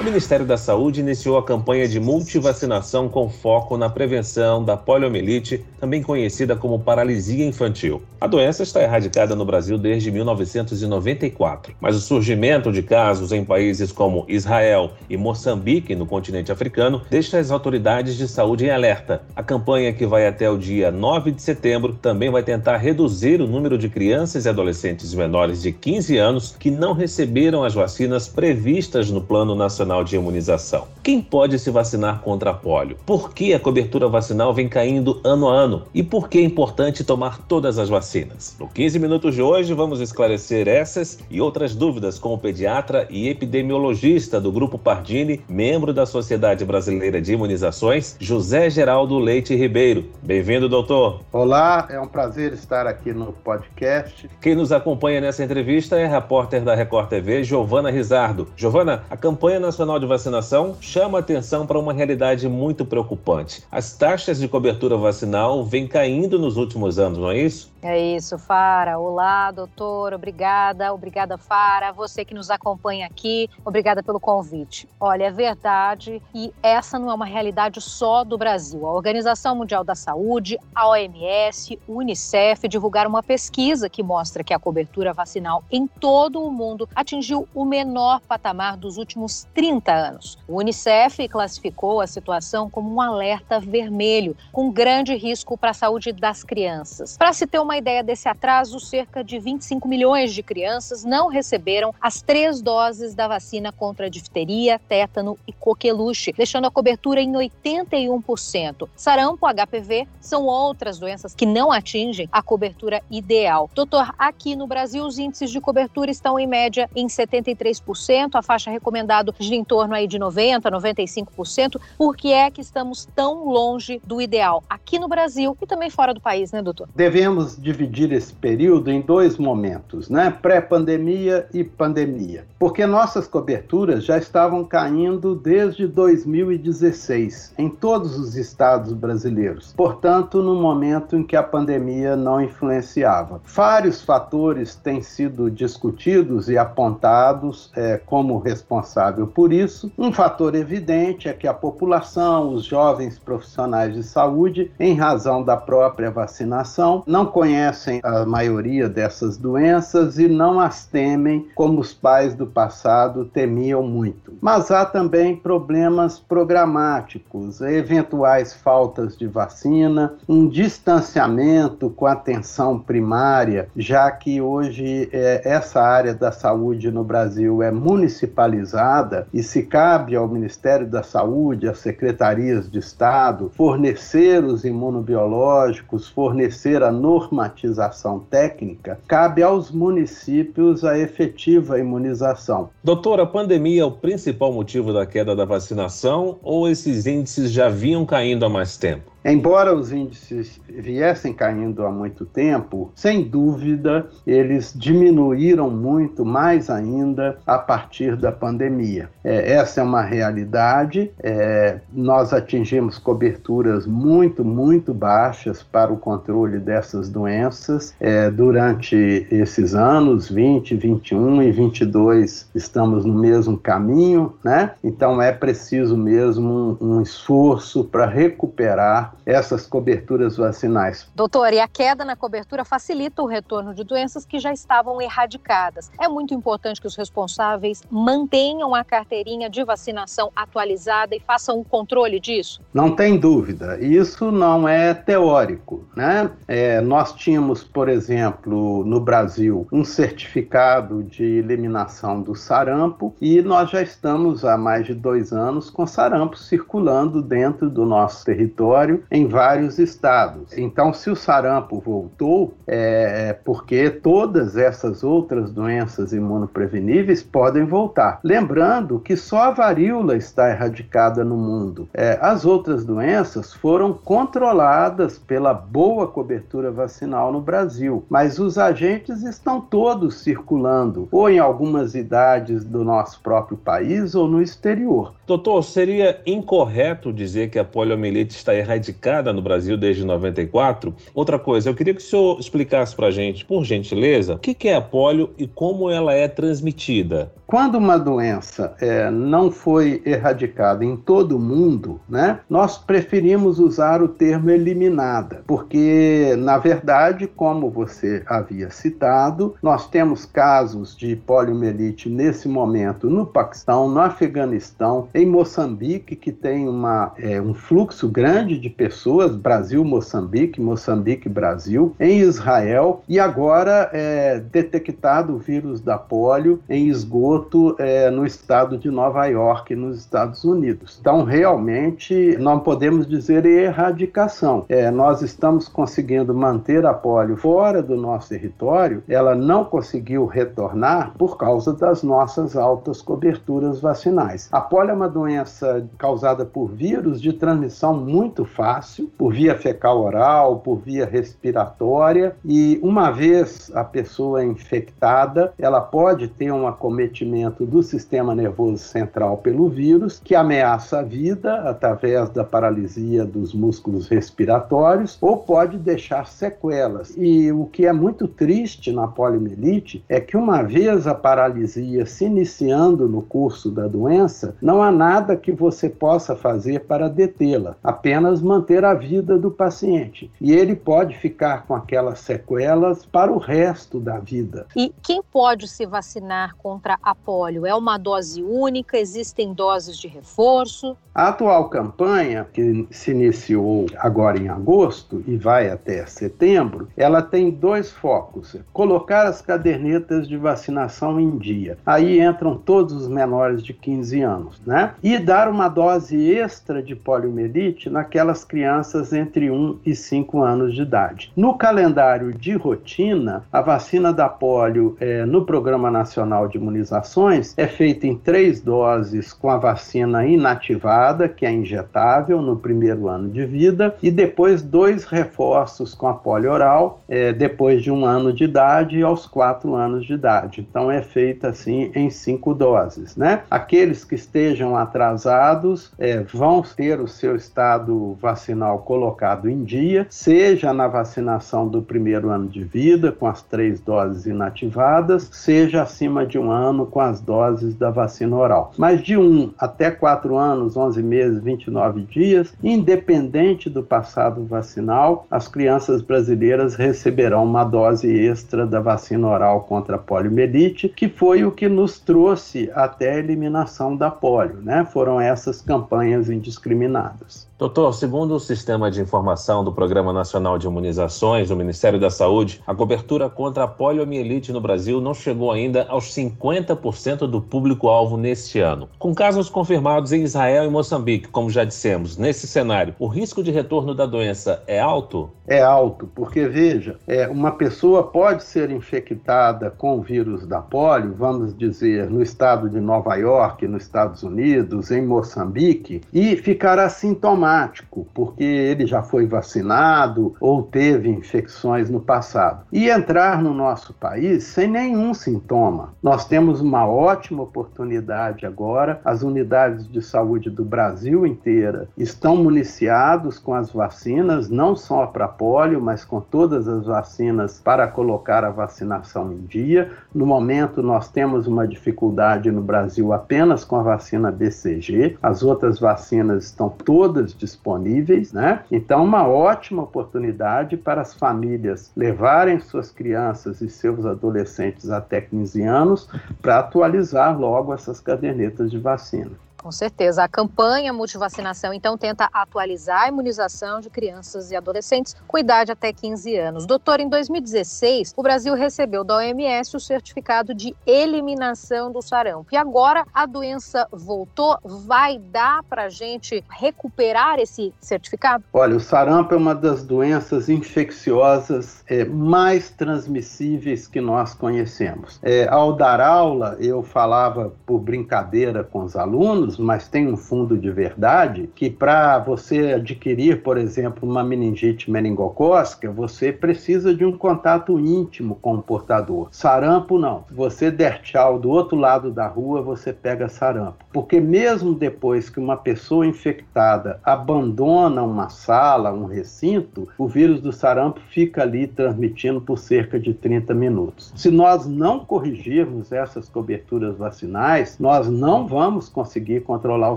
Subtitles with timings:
[0.00, 5.64] O Ministério da Saúde iniciou a campanha de multivacinação com foco na prevenção da poliomielite,
[5.78, 8.02] também conhecida como paralisia infantil.
[8.18, 13.92] A doença está erradicada no Brasil desde 1994, mas o surgimento de casos em países
[13.92, 19.22] como Israel e Moçambique, no continente africano, deixa as autoridades de saúde em alerta.
[19.36, 23.46] A campanha, que vai até o dia 9 de setembro, também vai tentar reduzir o
[23.46, 29.10] número de crianças e adolescentes menores de 15 anos que não receberam as vacinas previstas
[29.10, 30.86] no Plano Nacional Nacional de Imunização.
[31.02, 32.96] Quem pode se vacinar contra a polio?
[33.04, 35.82] Por que a cobertura vacinal vem caindo ano a ano?
[35.92, 38.54] E por que é importante tomar todas as vacinas?
[38.60, 43.28] No 15 minutos de hoje, vamos esclarecer essas e outras dúvidas com o pediatra e
[43.28, 50.04] epidemiologista do Grupo Pardini, membro da Sociedade Brasileira de Imunizações, José Geraldo Leite Ribeiro.
[50.22, 51.22] Bem-vindo, doutor.
[51.32, 54.30] Olá, é um prazer estar aqui no podcast.
[54.40, 58.46] Quem nos acompanha nessa entrevista é a repórter da Record TV, Giovana Rizardo.
[58.56, 63.64] Giovana, a campanha Nacional de Vacinação chama atenção para uma realidade muito preocupante.
[63.70, 67.72] As taxas de cobertura vacinal vêm caindo nos últimos anos, não é isso?
[67.82, 68.96] É isso, Fara.
[68.96, 70.14] Olá, doutor.
[70.14, 70.94] Obrigada.
[70.94, 71.90] Obrigada, Fara.
[71.90, 74.88] Você que nos acompanha aqui, obrigada pelo convite.
[75.00, 78.86] Olha, é verdade e essa não é uma realidade só do Brasil.
[78.86, 84.54] A Organização Mundial da Saúde, a OMS, o Unicef divulgaram uma pesquisa que mostra que
[84.54, 90.38] a cobertura vacinal em todo o mundo atingiu o menor patamar dos últimos 30 anos.
[90.48, 96.12] O Unicef classificou a situação como um alerta vermelho, com grande risco para a saúde
[96.12, 97.16] das crianças.
[97.16, 101.94] Para se ter uma ideia desse atraso, cerca de 25 milhões de crianças não receberam
[102.00, 108.88] as três doses da vacina contra difteria, tétano e coqueluche, deixando a cobertura em 81%.
[108.96, 113.70] Sarampo, HPV são outras doenças que não atingem a cobertura ideal.
[113.74, 118.70] Doutor, aqui no Brasil os índices de cobertura estão em média em 73%, a faixa
[118.70, 121.80] recomendada gira em torno aí de 90, 95%.
[121.98, 126.14] Por que é que estamos tão longe do ideal aqui no Brasil e também fora
[126.14, 126.88] do país, né, doutor?
[126.94, 130.30] Devemos dividir esse período em dois momentos, né?
[130.42, 132.46] Pré-pandemia e pandemia.
[132.58, 139.74] Porque nossas coberturas já estavam caindo desde 2016 em todos os estados brasileiros.
[139.76, 143.40] Portanto, no momento em que a pandemia não influenciava.
[143.44, 149.90] Vários fatores têm sido discutidos e apontados é, como responsável por isso.
[149.96, 155.56] Um fator evidente é que a população, os jovens profissionais de saúde, em razão da
[155.56, 162.34] própria vacinação, não conhecem a maioria dessas doenças e não as temem como os pais
[162.34, 164.34] do passado temiam muito.
[164.40, 173.68] Mas há também problemas programáticos, eventuais faltas de vacina, um distanciamento com a atenção primária,
[173.76, 180.14] já que hoje é, essa área da saúde no Brasil é municipalizada e se cabe
[180.14, 188.98] ao Ministério da Saúde, às secretarias de Estado, fornecer os imunobiológicos, fornecer a normatização técnica,
[189.06, 192.70] cabe aos municípios a efetiva imunização.
[192.82, 197.68] Doutor, a pandemia é o principal motivo da queda da vacinação ou esses índices já
[197.68, 199.11] vinham caindo há mais tempo?
[199.24, 207.38] Embora os índices viessem caindo há muito tempo, sem dúvida eles diminuíram muito mais ainda
[207.46, 209.08] a partir da pandemia.
[209.22, 211.12] É, essa é uma realidade.
[211.22, 219.74] É, nós atingimos coberturas muito, muito baixas para o controle dessas doenças é, durante esses
[219.74, 222.50] anos 20, 21 e 22.
[222.54, 224.72] Estamos no mesmo caminho, né?
[224.82, 231.08] Então é preciso mesmo um, um esforço para recuperar essas coberturas vacinais.
[231.14, 235.90] Doutor, e a queda na cobertura facilita o retorno de doenças que já estavam erradicadas.
[236.00, 241.64] É muito importante que os responsáveis mantenham a carteirinha de vacinação atualizada e façam o
[241.64, 242.60] controle disso?
[242.72, 243.78] Não tem dúvida.
[243.80, 245.86] Isso não é teórico.
[245.96, 246.30] Né?
[246.46, 253.70] É, nós tínhamos, por exemplo, no Brasil, um certificado de eliminação do sarampo e nós
[253.70, 259.26] já estamos há mais de dois anos com sarampo circulando dentro do nosso território em
[259.26, 260.56] vários estados.
[260.56, 268.20] Então, se o sarampo voltou, é porque todas essas outras doenças imunopreveníveis podem voltar.
[268.22, 271.88] Lembrando que só a varíola está erradicada no mundo.
[271.94, 279.22] É, as outras doenças foram controladas pela boa cobertura vacinal no Brasil, mas os agentes
[279.22, 285.14] estão todos circulando, ou em algumas idades do nosso próprio país ou no exterior.
[285.26, 290.94] Doutor, seria incorreto dizer que a poliomielite está erradicada praticada no Brasil desde 94.
[291.14, 294.68] Outra coisa, eu queria que o senhor explicasse para a gente, por gentileza, o que
[294.68, 297.32] é a polio e como ela é transmitida.
[297.52, 304.02] Quando uma doença é, não foi erradicada em todo o mundo, né, nós preferimos usar
[304.02, 312.08] o termo eliminada, porque, na verdade, como você havia citado, nós temos casos de poliomielite
[312.08, 318.58] nesse momento no Paquistão, no Afeganistão, em Moçambique, que tem uma, é, um fluxo grande
[318.58, 326.88] de pessoas, Brasil-Moçambique, Moçambique-Brasil, em Israel, e agora é detectado o vírus da polio em
[326.88, 330.98] esgoto é, no estado de Nova York, nos Estados Unidos.
[331.00, 334.64] Então, realmente, não podemos dizer erradicação.
[334.68, 341.12] É, nós estamos conseguindo manter a polio fora do nosso território, ela não conseguiu retornar
[341.16, 344.48] por causa das nossas altas coberturas vacinais.
[344.50, 348.71] A polio é uma doença causada por vírus de transmissão muito fácil,
[349.18, 356.28] por via fecal oral, por via respiratória, e uma vez a pessoa infectada, ela pode
[356.28, 362.44] ter um acometimento do sistema nervoso central pelo vírus, que ameaça a vida através da
[362.44, 367.14] paralisia dos músculos respiratórios ou pode deixar sequelas.
[367.16, 372.24] E o que é muito triste na poliomielite é que uma vez a paralisia se
[372.24, 378.40] iniciando no curso da doença, não há nada que você possa fazer para detê-la, apenas
[378.52, 380.30] manter a vida do paciente.
[380.40, 384.66] E ele pode ficar com aquelas sequelas para o resto da vida.
[384.76, 387.64] E quem pode se vacinar contra a polio?
[387.64, 388.98] É uma dose única?
[388.98, 390.96] Existem doses de reforço?
[391.14, 397.50] A atual campanha, que se iniciou agora em agosto e vai até setembro, ela tem
[397.50, 401.76] dois focos: colocar as cadernetas de vacinação em dia.
[401.84, 404.94] Aí entram todos os menores de 15 anos, né?
[405.02, 410.82] E dar uma dose extra de poliomielite naquelas crianças entre 1 e 5 anos de
[410.82, 411.32] idade.
[411.36, 417.66] No calendário de rotina, a vacina da polio é, no Programa Nacional de Imunizações é
[417.66, 423.44] feita em três doses com a vacina inativada que é injetável no primeiro ano de
[423.44, 428.44] vida, e depois dois reforços com a polio oral, é, depois de um ano de
[428.44, 430.66] idade e aos quatro anos de idade.
[430.68, 433.42] Então é feita assim em cinco doses, né?
[433.50, 440.72] Aqueles que estejam atrasados é, vão ter o seu estado vacinal colocado em dia, seja
[440.72, 446.38] na vacinação do primeiro ano de vida, com as três doses inativadas, seja acima de
[446.38, 448.72] um ano com as doses da vacina oral.
[448.78, 455.26] Mas de um até quatro anos, 11 11 meses, 29 dias, independente do passado vacinal,
[455.30, 461.44] as crianças brasileiras receberão uma dose extra da vacina oral contra a poliomielite, que foi
[461.44, 464.86] o que nos trouxe até a eliminação da polio, né?
[464.92, 467.50] Foram essas campanhas indiscriminadas.
[467.58, 472.62] Doutor, segundo o Sistema de Informação do Programa Nacional de Imunizações do Ministério da Saúde,
[472.64, 478.60] a cobertura contra a poliomielite no Brasil não chegou ainda aos 50% do público-alvo neste
[478.60, 478.88] ano.
[478.98, 483.50] Com casos confirmados em Israel e Moçambique, como já dissemos, nesse cenário, o risco de
[483.50, 485.28] retorno da doença é alto?
[485.46, 491.12] É alto, porque veja, é, uma pessoa pode ser infectada com o vírus da polio,
[491.14, 497.82] vamos dizer, no estado de Nova York, nos Estados Unidos, em Moçambique, e ficar assintomática
[498.14, 504.44] porque ele já foi vacinado ou teve infecções no passado, e entrar no nosso país
[504.44, 505.94] sem nenhum sintoma.
[506.02, 513.38] Nós temos uma ótima oportunidade agora, as unidades de saúde do Brasil inteira estão municiados
[513.38, 518.50] com as vacinas, não só para polio, mas com todas as vacinas para colocar a
[518.50, 519.90] vacinação em dia.
[520.14, 525.78] No momento, nós temos uma dificuldade no Brasil apenas com a vacina BCG, as outras
[525.78, 528.01] vacinas estão todas disponíveis,
[528.32, 528.64] né?
[528.70, 535.62] Então, uma ótima oportunidade para as famílias levarem suas crianças e seus adolescentes até 15
[535.62, 536.08] anos
[536.40, 539.30] para atualizar logo essas cadernetas de vacina.
[539.62, 540.24] Com certeza.
[540.24, 545.92] A campanha multivacinação, então, tenta atualizar a imunização de crianças e adolescentes com idade até
[545.92, 546.66] 15 anos.
[546.66, 552.48] Doutor, em 2016, o Brasil recebeu da OMS o certificado de eliminação do sarampo.
[552.50, 554.58] E agora a doença voltou.
[554.64, 558.42] Vai dar para a gente recuperar esse certificado?
[558.52, 565.20] Olha, o sarampo é uma das doenças infecciosas é, mais transmissíveis que nós conhecemos.
[565.22, 570.16] É, ao dar aula, eu falava por brincadeira com os alunos menos, mas tem um
[570.16, 577.04] fundo de verdade, que para você adquirir, por exemplo, uma meningite meningocócica, você precisa de
[577.04, 579.28] um contato íntimo com o portador.
[579.30, 580.24] Sarampo não.
[580.28, 583.84] Se você der tchau do outro lado da rua, você pega sarampo.
[583.92, 590.52] Porque mesmo depois que uma pessoa infectada abandona uma sala, um recinto, o vírus do
[590.52, 594.12] sarampo fica ali transmitindo por cerca de 30 minutos.
[594.16, 599.96] Se nós não corrigirmos essas coberturas vacinais, nós não vamos conseguir controlar o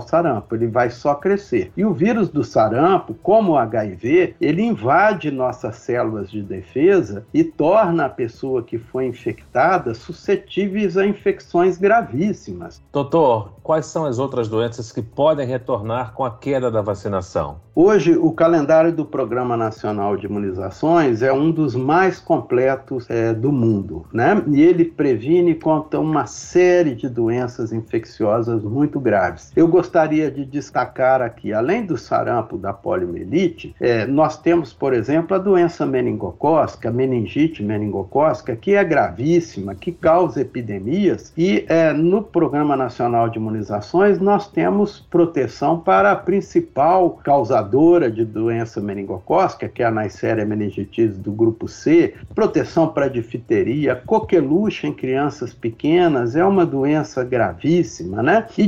[0.00, 1.72] sarampo, ele vai só crescer.
[1.76, 7.42] E o vírus do sarampo, como o HIV, ele invade nossas células de defesa e
[7.42, 12.82] torna a pessoa que foi infectada suscetíveis a infecções gravíssimas.
[12.92, 17.60] Doutor, quais são as outras doenças que podem retornar com a queda da vacinação?
[17.78, 23.52] Hoje, o calendário do Programa Nacional de Imunizações é um dos mais completos é, do
[23.52, 24.42] mundo, né?
[24.48, 29.35] E ele previne contra uma série de doenças infecciosas muito graves.
[29.56, 35.36] Eu gostaria de destacar aqui, além do sarampo da poliomielite, é, nós temos, por exemplo,
[35.36, 42.76] a doença meningocócica, meningite meningocócica, que é gravíssima, que causa epidemias, e é, no Programa
[42.76, 49.86] Nacional de Imunizações nós temos proteção para a principal causadora de doença meningocócica, que é
[49.86, 56.64] a Neisseria meningitis do grupo C, proteção para difteria, coqueluche em crianças pequenas, é uma
[56.64, 58.46] doença gravíssima, né?
[58.56, 58.66] E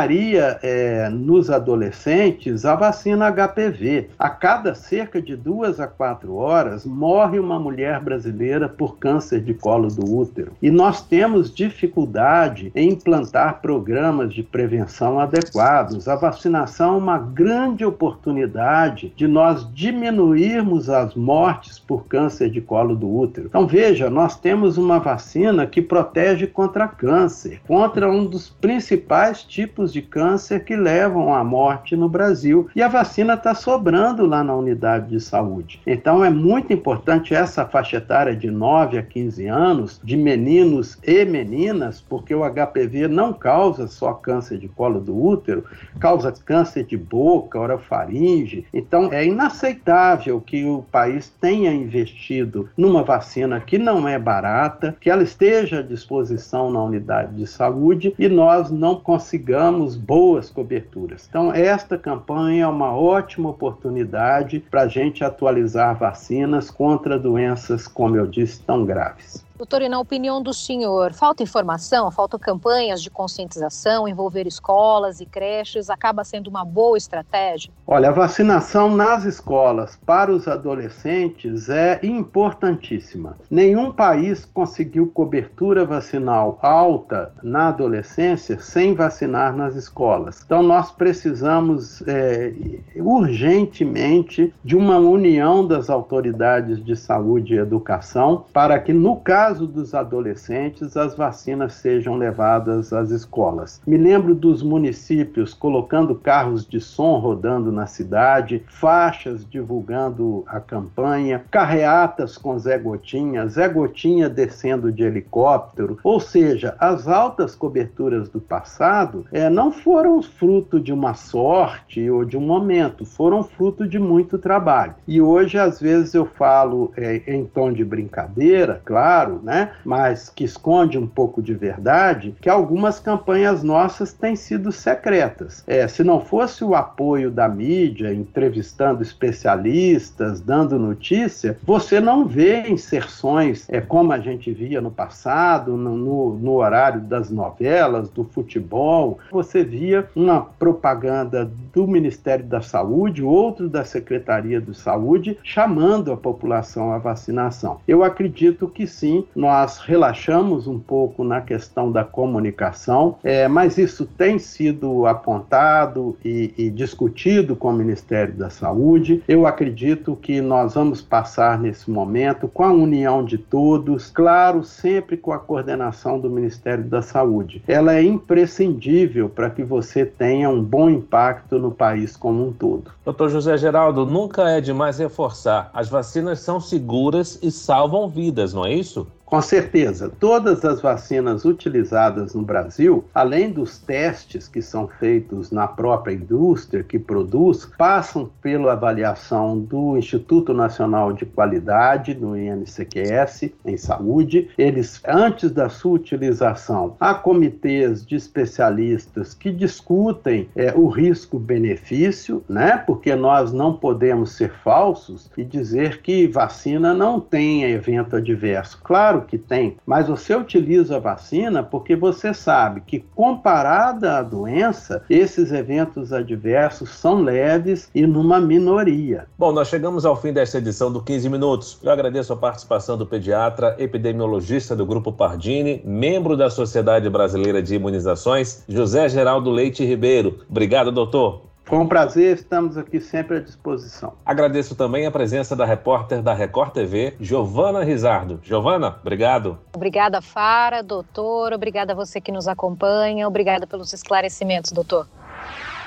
[0.00, 4.08] destacaria é, nos adolescentes a vacina HPV.
[4.18, 9.52] A cada cerca de duas a quatro horas morre uma mulher brasileira por câncer de
[9.52, 10.52] colo do útero.
[10.62, 16.08] E nós temos dificuldade em implantar programas de prevenção adequados.
[16.08, 22.94] A vacinação é uma grande oportunidade de nós diminuirmos as mortes por câncer de colo
[22.94, 23.48] do útero.
[23.48, 29.79] Então veja, nós temos uma vacina que protege contra câncer, contra um dos principais tipos
[29.86, 32.68] de câncer que levam à morte no Brasil.
[32.74, 35.80] E a vacina está sobrando lá na unidade de saúde.
[35.86, 41.24] Então é muito importante essa faixa etária de 9 a 15 anos, de meninos e
[41.24, 45.64] meninas, porque o HPV não causa só câncer de colo do útero,
[45.98, 53.60] causa câncer de boca, orofaringe então, é inaceitável que o país tenha investido numa vacina
[53.60, 58.70] que não é barata, que ela esteja à disposição na unidade de saúde e nós
[58.70, 61.26] não consigamos boas coberturas.
[61.28, 68.16] Então, esta campanha é uma ótima oportunidade para a gente atualizar vacinas contra doenças, como
[68.16, 69.44] eu disse, tão graves.
[69.60, 75.26] Doutor, e na opinião do senhor, falta informação, faltam campanhas de conscientização, envolver escolas e
[75.26, 77.70] creches, acaba sendo uma boa estratégia?
[77.86, 83.36] Olha, a vacinação nas escolas para os adolescentes é importantíssima.
[83.50, 90.40] Nenhum país conseguiu cobertura vacinal alta na adolescência sem vacinar nas escolas.
[90.42, 92.54] Então, nós precisamos é,
[92.96, 99.66] urgentemente de uma união das autoridades de saúde e educação para que, no caso caso
[99.66, 103.82] dos adolescentes, as vacinas sejam levadas às escolas.
[103.84, 111.44] Me lembro dos municípios colocando carros de som rodando na cidade, faixas divulgando a campanha,
[111.50, 115.98] carreatas com Zé Gotinha, Zé Gotinha descendo de helicóptero.
[116.04, 122.24] Ou seja, as altas coberturas do passado é, não foram fruto de uma sorte ou
[122.24, 124.94] de um momento, foram fruto de muito trabalho.
[125.08, 129.72] E hoje, às vezes, eu falo é, em tom de brincadeira, claro, né?
[129.84, 135.64] mas que esconde um pouco de verdade, que algumas campanhas nossas têm sido secretas.
[135.66, 142.68] É, se não fosse o apoio da mídia, entrevistando especialistas, dando notícia, você não vê
[142.68, 148.24] inserções é, como a gente via no passado, no, no, no horário das novelas, do
[148.24, 149.18] futebol.
[149.30, 156.16] Você via uma propaganda do Ministério da Saúde, outro da Secretaria de Saúde, chamando a
[156.16, 157.80] população à vacinação.
[157.86, 164.06] Eu acredito que sim, nós relaxamos um pouco na questão da comunicação, é, mas isso
[164.06, 169.22] tem sido apontado e, e discutido com o Ministério da Saúde.
[169.26, 175.16] Eu acredito que nós vamos passar nesse momento com a união de todos, claro, sempre
[175.16, 177.62] com a coordenação do Ministério da Saúde.
[177.66, 182.90] Ela é imprescindível para que você tenha um bom impacto no país como um todo.
[183.04, 188.64] Doutor José Geraldo, nunca é demais reforçar: as vacinas são seguras e salvam vidas, não
[188.64, 189.06] é isso?
[189.30, 195.68] Com certeza, todas as vacinas utilizadas no Brasil, além dos testes que são feitos na
[195.68, 203.76] própria indústria que produz, passam pela avaliação do Instituto Nacional de Qualidade, no INCQS, em
[203.76, 204.50] saúde.
[204.58, 212.82] Eles, antes da sua utilização, há comitês de especialistas que discutem é, o risco-benefício, né?
[212.84, 218.80] Porque nós não podemos ser falsos e dizer que vacina não tem evento adverso.
[218.82, 225.02] Claro que tem, mas você utiliza a vacina porque você sabe que, comparada à doença,
[225.08, 229.26] esses eventos adversos são leves e numa minoria.
[229.38, 231.78] Bom, nós chegamos ao fim desta edição do 15 Minutos.
[231.82, 237.74] Eu agradeço a participação do pediatra, epidemiologista do Grupo Pardini, membro da Sociedade Brasileira de
[237.74, 240.40] Imunizações, José Geraldo Leite Ribeiro.
[240.48, 241.49] Obrigado, doutor.
[241.70, 244.14] Com prazer, estamos aqui sempre à disposição.
[244.26, 248.40] Agradeço também a presença da repórter da Record TV, Giovana Rizardo.
[248.42, 249.56] Giovana, obrigado.
[249.72, 251.52] Obrigada, Fara, doutor.
[251.52, 253.28] Obrigada a você que nos acompanha.
[253.28, 255.06] Obrigada pelos esclarecimentos, doutor.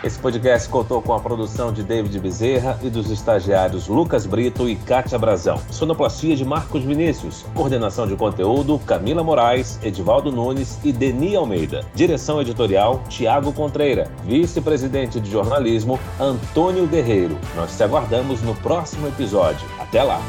[0.03, 4.75] Esse podcast contou com a produção de David Bezerra e dos estagiários Lucas Brito e
[4.75, 5.61] Kátia Brazão.
[5.71, 7.45] Sonoplastia de Marcos Vinícius.
[7.55, 11.85] Coordenação de conteúdo Camila Moraes, Edivaldo Nunes e Deni Almeida.
[11.95, 14.11] Direção editorial Tiago Contreira.
[14.25, 17.37] Vice-presidente de jornalismo Antônio Guerreiro.
[17.55, 19.65] Nós te aguardamos no próximo episódio.
[19.79, 20.21] Até lá!